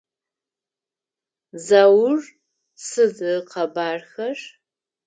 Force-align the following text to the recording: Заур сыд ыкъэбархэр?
Заур 1.65 2.19
сыд 2.87 3.17
ыкъэбархэр? 3.35 4.37